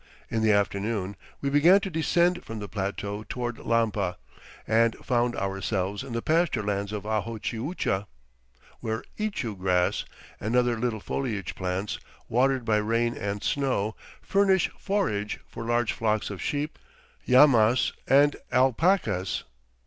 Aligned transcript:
In 0.31 0.41
the 0.41 0.51
afternoon 0.51 1.15
we 1.41 1.51
began 1.51 1.79
to 1.81 1.91
descend 1.91 2.43
from 2.43 2.57
the 2.57 2.67
plateau 2.67 3.23
toward 3.29 3.59
Lampa 3.59 4.17
and 4.65 4.95
found 5.05 5.35
ourselves 5.35 6.03
in 6.03 6.13
the 6.13 6.23
pasture 6.23 6.63
lands 6.63 6.91
of 6.91 7.03
Ajochiucha, 7.03 8.07
where 8.79 9.03
ichu 9.19 9.55
grass 9.55 10.03
and 10.39 10.55
other 10.55 10.75
little 10.75 11.01
foliage 11.01 11.53
plants, 11.53 11.99
watered 12.27 12.65
by 12.65 12.77
rain 12.77 13.15
and 13.15 13.43
snow, 13.43 13.95
furnish 14.23 14.69
forage 14.75 15.39
for 15.45 15.65
large 15.65 15.93
flocks 15.93 16.31
of 16.31 16.41
sheep, 16.41 16.79
llamas, 17.27 17.93
and 18.07 18.37
alpacas. 18.51 19.43